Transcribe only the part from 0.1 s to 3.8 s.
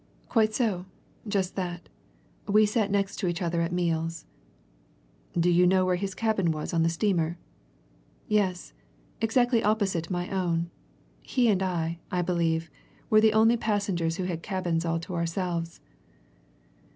"Quite so just that. We sat next to each other at